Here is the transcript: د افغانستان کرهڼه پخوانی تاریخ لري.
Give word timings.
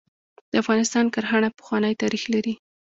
د 0.51 0.53
افغانستان 0.63 1.05
کرهڼه 1.13 1.49
پخوانی 1.57 1.93
تاریخ 2.01 2.23
لري. 2.33 2.53